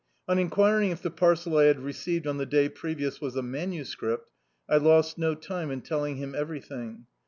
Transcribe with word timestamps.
On 0.27 0.39
en 0.39 0.49
quiring 0.49 0.89
if 0.89 1.03
the 1.03 1.11
parcel 1.11 1.59
I 1.59 1.65
had 1.65 1.79
received 1.79 2.25
on 2.25 2.37
the 2.37 2.45
day 2.47 2.69
pre* 2.69 2.95
vious 2.95 3.21
was 3.21 3.35
a 3.35 3.43
manuscript, 3.43 4.31
I 4.67 4.77
lost 4.77 5.19
no 5.19 5.35
time 5.35 5.69
in 5.69 5.81
telling 5.81 6.15
him 6.15 6.33
everything. 6.33 7.05